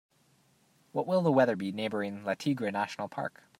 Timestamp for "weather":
1.31-1.55